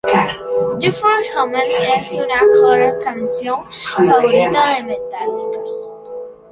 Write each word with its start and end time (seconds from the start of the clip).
The 0.81 0.91
Four 0.99 1.17
Horsemen 1.17 1.71
es 1.95 2.11
una 2.13 2.39
clara 2.39 2.91
fan-canción 2.93 3.59
favorita 3.71 4.73
de 4.77 4.83
Metallica. 4.87 5.59